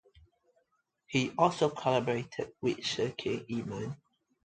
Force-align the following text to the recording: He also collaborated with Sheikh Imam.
He 1.05 1.29
also 1.37 1.69
collaborated 1.69 2.53
with 2.59 2.83
Sheikh 2.83 3.45
Imam. 3.51 3.97